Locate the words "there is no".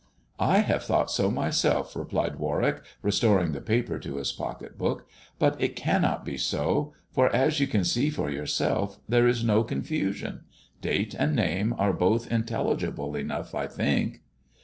9.07-9.63